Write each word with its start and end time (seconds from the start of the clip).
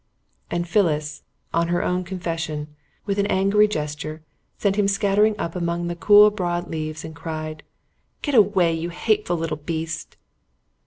And 0.49 0.67
Phyllis 0.67 1.21
on 1.53 1.67
her 1.67 1.83
own 1.83 2.03
confession 2.03 2.73
with 3.05 3.19
an 3.19 3.27
angry 3.27 3.67
gesture 3.67 4.23
sent 4.57 4.75
him 4.75 4.87
scattering 4.87 5.35
up 5.37 5.55
among 5.55 5.85
the 5.89 5.95
cool 5.95 6.31
broad 6.31 6.67
leaves 6.67 7.05
and 7.05 7.15
cried: 7.15 7.61
"Get 8.23 8.33
away, 8.33 8.73
you 8.73 8.89
hateful 8.89 9.37
little 9.37 9.57
beast!" 9.57 10.17